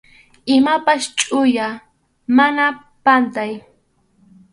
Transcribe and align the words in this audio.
Imapas 0.57 1.03
chʼuya, 1.19 1.67
mana 2.37 2.63
pantay. 3.03 3.51